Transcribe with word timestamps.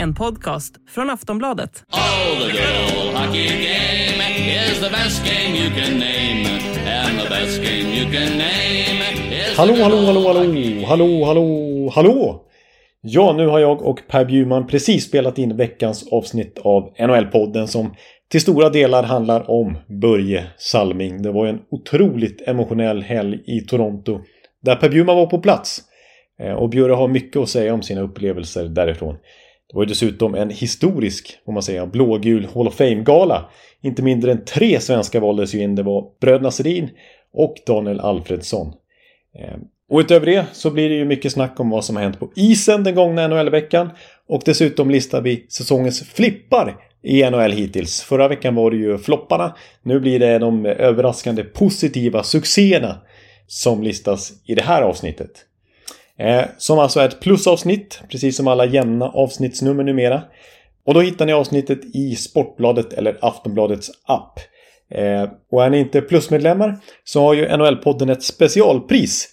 En 0.00 0.14
podcast 0.14 0.74
från 0.88 1.10
Aftonbladet. 1.10 1.84
Oh, 1.92 2.46
the 2.46 2.52
good 2.52 3.06
old 3.06 3.16
hockey 3.16 3.48
game 3.48 4.22
is 4.70 4.80
the 4.80 4.90
best 4.90 5.24
game 5.24 5.56
you 5.58 5.70
can 5.70 5.98
name. 5.98 6.48
And 6.88 7.18
the 7.20 7.28
best 7.28 7.62
game 7.62 7.94
you 7.94 8.04
can 8.12 8.38
name 8.38 9.00
is 9.50 9.56
Hallå, 9.56 9.74
hallå, 9.82 9.96
hallå, 10.06 10.22
hallå, 10.26 10.84
hallå, 10.86 11.24
hallå, 11.24 11.90
hallå! 11.94 12.44
Ja, 13.00 13.32
nu 13.32 13.46
har 13.46 13.58
jag 13.58 13.82
och 13.82 14.00
Per 14.08 14.24
Bjurman 14.24 14.66
precis 14.66 15.04
spelat 15.04 15.38
in 15.38 15.56
veckans 15.56 16.08
avsnitt 16.12 16.58
av 16.58 16.94
NHL-podden 16.98 17.66
som 17.66 17.94
till 18.30 18.40
stora 18.40 18.70
delar 18.70 19.02
handlar 19.02 19.50
om 19.50 19.78
Börje 20.00 20.46
Salming. 20.58 21.22
Det 21.22 21.32
var 21.32 21.46
en 21.46 21.60
otroligt 21.70 22.48
emotionell 22.48 23.02
helg 23.02 23.40
i 23.46 23.60
Toronto 23.60 24.20
där 24.62 24.76
Per 24.76 24.88
Bjurman 24.88 25.16
var 25.16 25.26
på 25.26 25.38
plats. 25.38 25.82
Eh, 26.40 26.52
och 26.52 26.68
Bjurre 26.68 26.92
har 26.92 27.08
mycket 27.08 27.36
att 27.36 27.48
säga 27.48 27.74
om 27.74 27.82
sina 27.82 28.00
upplevelser 28.00 28.64
därifrån. 28.64 29.14
Det 29.68 29.76
var 29.76 29.82
ju 29.82 29.88
dessutom 29.88 30.34
en 30.34 30.50
historisk, 30.50 31.38
får 31.44 31.52
man 31.52 31.62
säga, 31.62 31.86
blågul 31.86 32.48
Hall 32.54 32.68
of 32.68 32.74
Fame-gala. 32.74 33.50
Inte 33.82 34.02
mindre 34.02 34.32
än 34.32 34.44
tre 34.44 34.80
svenskar 34.80 35.20
valdes 35.20 35.54
ju 35.54 35.62
in. 35.62 35.74
Det 35.74 35.82
var 35.82 36.04
bröderna 36.20 36.50
Sedin 36.50 36.90
och 37.32 37.54
Daniel 37.66 38.00
Alfredsson. 38.00 38.72
Eh, 39.38 39.56
och 39.90 39.98
utöver 39.98 40.26
det 40.26 40.44
så 40.52 40.70
blir 40.70 40.88
det 40.88 40.94
ju 40.94 41.04
mycket 41.04 41.32
snack 41.32 41.60
om 41.60 41.70
vad 41.70 41.84
som 41.84 41.96
har 41.96 42.02
hänt 42.02 42.20
på 42.20 42.32
isen 42.36 42.84
den 42.84 42.94
gångna 42.94 43.28
NHL-veckan. 43.28 43.90
Och 44.28 44.42
dessutom 44.44 44.90
listar 44.90 45.20
vi 45.20 45.46
säsongens 45.48 46.02
flippar 46.02 46.76
i 47.02 47.30
NHL 47.30 47.52
hittills. 47.52 48.00
Förra 48.00 48.28
veckan 48.28 48.54
var 48.54 48.70
det 48.70 48.76
ju 48.76 48.98
flopparna. 48.98 49.56
Nu 49.82 50.00
blir 50.00 50.18
det 50.18 50.38
de 50.38 50.66
överraskande 50.66 51.44
positiva 51.44 52.22
succéerna 52.22 53.00
som 53.48 53.82
listas 53.82 54.32
i 54.46 54.54
det 54.54 54.62
här 54.62 54.82
avsnittet. 54.82 55.30
Eh, 56.18 56.44
som 56.58 56.78
alltså 56.78 57.00
är 57.00 57.08
ett 57.08 57.20
plusavsnitt, 57.20 58.02
precis 58.10 58.36
som 58.36 58.48
alla 58.48 58.66
jämna 58.66 59.08
avsnittsnummer 59.08 59.84
numera. 59.84 60.22
Och 60.86 60.94
då 60.94 61.00
hittar 61.00 61.26
ni 61.26 61.32
avsnittet 61.32 61.80
i 61.94 62.16
Sportbladet 62.16 62.92
eller 62.92 63.18
Aftonbladets 63.20 63.90
app. 64.06 64.40
Eh, 64.90 65.28
och 65.50 65.64
är 65.64 65.70
ni 65.70 65.78
inte 65.78 66.00
plusmedlemmar 66.00 66.78
så 67.04 67.20
har 67.20 67.34
ju 67.34 67.48
NHL-podden 67.48 68.12
ett 68.12 68.22
specialpris. 68.22 69.28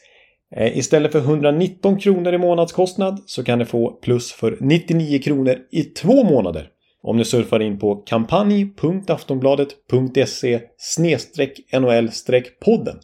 Eh, 0.56 0.78
istället 0.78 1.12
för 1.12 1.20
119 1.20 2.00
kronor 2.00 2.34
i 2.34 2.38
månadskostnad 2.38 3.24
så 3.26 3.44
kan 3.44 3.60
ni 3.60 3.66
få 3.66 3.92
plus 3.92 4.32
för 4.32 4.58
99 4.62 5.20
kronor 5.20 5.58
i 5.72 5.84
två 5.84 6.24
månader. 6.24 6.70
Om 7.04 7.18
ni 7.18 7.26
surfar 7.26 7.60
in 7.60 7.80
på 7.80 7.96
kampanj.aftonbladet.se 7.96 10.60
NHL-podden 11.72 13.00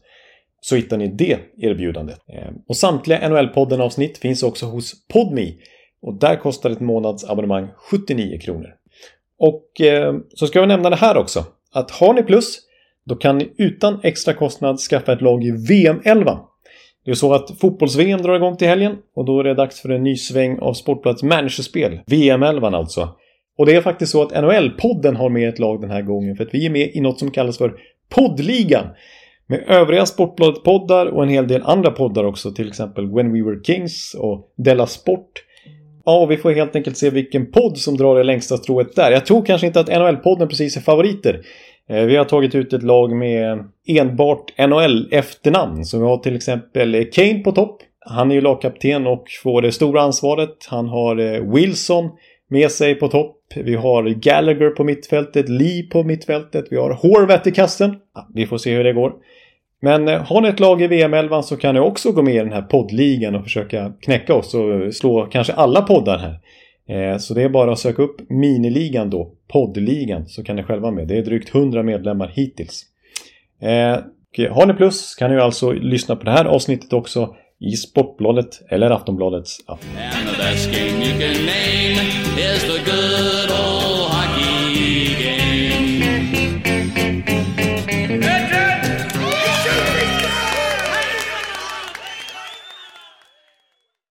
så 0.61 0.75
hittar 0.75 0.97
ni 0.97 1.07
det 1.07 1.39
erbjudandet. 1.57 2.19
Ehm, 2.27 2.53
och 2.67 2.77
samtliga 2.77 3.29
NHL-podden-avsnitt 3.29 4.17
finns 4.17 4.43
också 4.43 4.65
hos 4.65 5.07
Podme. 5.07 5.53
Och 6.01 6.13
där 6.13 6.35
kostar 6.35 6.69
ett 6.69 6.79
månadsabonnemang 6.79 7.67
79 7.77 8.39
kronor. 8.39 8.69
Och 9.39 9.81
eh, 9.81 10.15
så 10.35 10.47
ska 10.47 10.59
jag 10.59 10.67
nämna 10.67 10.89
det 10.89 10.95
här 10.95 11.17
också. 11.17 11.45
Att 11.73 11.91
har 11.91 12.13
ni 12.13 12.23
plus, 12.23 12.59
då 13.05 13.15
kan 13.15 13.37
ni 13.37 13.53
utan 13.57 13.99
extra 14.03 14.33
kostnad 14.33 14.79
skaffa 14.79 15.13
ett 15.13 15.21
lag 15.21 15.43
i 15.43 15.51
VM-11. 15.51 16.39
Det 17.05 17.11
är 17.11 17.15
så 17.15 17.33
att 17.33 17.59
fotbolls-VM 17.59 18.21
drar 18.21 18.35
igång 18.35 18.57
till 18.57 18.67
helgen 18.67 18.97
och 19.15 19.25
då 19.25 19.39
är 19.39 19.43
det 19.43 19.53
dags 19.53 19.81
för 19.81 19.89
en 19.89 20.03
ny 20.03 20.15
sväng 20.15 20.59
av 20.59 20.73
Sportbladets 20.73 21.23
managerspel. 21.23 21.99
VM-11 22.05 22.75
alltså. 22.75 23.09
Och 23.57 23.65
det 23.65 23.75
är 23.75 23.81
faktiskt 23.81 24.11
så 24.11 24.21
att 24.21 24.31
NHL-podden 24.31 25.15
har 25.15 25.29
med 25.29 25.49
ett 25.49 25.59
lag 25.59 25.81
den 25.81 25.91
här 25.91 26.01
gången 26.01 26.35
för 26.35 26.43
att 26.43 26.53
vi 26.53 26.65
är 26.65 26.69
med 26.69 26.91
i 26.93 27.01
något 27.01 27.19
som 27.19 27.31
kallas 27.31 27.57
för 27.57 27.73
Poddligan. 28.09 28.87
Med 29.51 29.63
övriga 29.67 30.05
Sportbladet-poddar 30.05 31.05
och 31.05 31.23
en 31.23 31.29
hel 31.29 31.47
del 31.47 31.61
andra 31.65 31.91
poddar 31.91 32.23
också, 32.23 32.51
till 32.51 32.67
exempel 32.67 33.11
When 33.11 33.33
We 33.33 33.43
Were 33.43 33.63
Kings 33.63 34.15
och 34.19 34.53
Della 34.57 34.87
Sport. 34.87 35.31
Ja, 36.05 36.19
och 36.19 36.31
vi 36.31 36.37
får 36.37 36.51
helt 36.51 36.75
enkelt 36.75 36.97
se 36.97 37.09
vilken 37.09 37.51
podd 37.51 37.77
som 37.77 37.97
drar 37.97 38.15
det 38.15 38.23
längsta 38.23 38.57
strået 38.57 38.95
där. 38.95 39.11
Jag 39.11 39.25
tror 39.25 39.45
kanske 39.45 39.67
inte 39.67 39.79
att 39.79 39.89
NHL-podden 39.89 40.47
precis 40.47 40.77
är 40.77 40.81
favoriter. 40.81 41.41
Eh, 41.89 42.03
vi 42.03 42.15
har 42.15 42.25
tagit 42.25 42.55
ut 42.55 42.73
ett 42.73 42.83
lag 42.83 43.15
med 43.15 43.63
enbart 43.87 44.53
NHL-efternamn. 44.57 45.85
Så 45.85 45.99
vi 45.99 46.03
har 46.03 46.17
till 46.17 46.35
exempel 46.35 46.95
eh, 46.95 47.03
Kane 47.11 47.39
på 47.39 47.51
topp. 47.51 47.81
Han 47.99 48.31
är 48.31 48.35
ju 48.35 48.41
lagkapten 48.41 49.07
och 49.07 49.23
får 49.43 49.61
det 49.61 49.71
stora 49.71 50.01
ansvaret. 50.01 50.67
Han 50.69 50.87
har 50.87 51.19
eh, 51.19 51.53
Wilson 51.53 52.09
med 52.49 52.71
sig 52.71 52.95
på 52.95 53.07
topp. 53.07 53.37
Vi 53.55 53.75
har 53.75 54.03
Gallagher 54.03 54.69
på 54.69 54.83
mittfältet, 54.83 55.49
Lee 55.49 55.83
på 55.83 56.03
mittfältet. 56.03 56.65
Vi 56.69 56.77
har 56.77 56.91
Horvath 56.91 57.47
i 57.47 57.51
kassen. 57.51 57.95
Ja, 58.15 58.27
vi 58.33 58.45
får 58.45 58.57
se 58.57 58.75
hur 58.75 58.83
det 58.83 58.93
går. 58.93 59.13
Men 59.83 60.07
eh, 60.07 60.25
har 60.25 60.41
ni 60.41 60.49
ett 60.49 60.59
lag 60.59 60.81
i 60.81 60.87
VM-11 60.87 61.41
så 61.41 61.57
kan 61.57 61.75
ni 61.75 61.81
också 61.81 62.11
gå 62.11 62.21
med 62.21 62.35
i 62.35 62.37
den 62.37 62.53
här 62.53 62.61
poddligan 62.61 63.35
och 63.35 63.43
försöka 63.43 63.93
knäcka 64.01 64.33
oss 64.33 64.53
och 64.53 64.95
slå 64.95 65.25
kanske 65.25 65.53
alla 65.53 65.81
poddar 65.81 66.17
här. 66.17 66.39
Eh, 66.91 67.17
så 67.17 67.33
det 67.33 67.43
är 67.43 67.49
bara 67.49 67.71
att 67.71 67.79
söka 67.79 68.01
upp 68.01 68.29
miniligan 68.29 69.09
då, 69.09 69.31
poddligan, 69.47 70.27
så 70.27 70.43
kan 70.43 70.55
ni 70.55 70.63
själva 70.63 70.91
med. 70.91 71.07
Det 71.07 71.17
är 71.17 71.21
drygt 71.21 71.55
100 71.55 71.83
medlemmar 71.83 72.31
hittills. 72.33 72.85
Eh, 73.61 73.93
och 73.93 74.55
Har 74.55 74.65
ni 74.65 74.73
plus 74.73 75.15
kan 75.15 75.31
ni 75.31 75.37
alltså 75.37 75.71
lyssna 75.71 76.15
på 76.15 76.23
det 76.23 76.31
här 76.31 76.45
avsnittet 76.45 76.93
också 76.93 77.35
i 77.59 77.71
Sportbladet 77.71 78.61
eller 78.69 78.91
Aftonbladets 78.91 79.57
app. 79.67 79.79